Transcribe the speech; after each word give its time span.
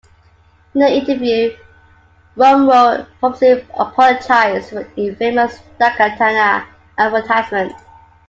In 0.73 0.81
the 0.81 0.91
interview, 0.91 1.55
Romero 2.35 3.05
publicly 3.19 3.63
apologized 3.77 4.69
for 4.71 4.81
the 4.85 4.99
infamous 5.09 5.59
"Daikatana" 5.79 6.65
advertisement. 6.97 7.71